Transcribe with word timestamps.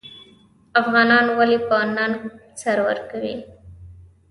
افغانان 0.81 1.25
ولې 1.37 1.57
په 1.67 1.75
ننګ 1.95 2.15
سر 2.61 2.77
ورکوي؟ 2.87 3.35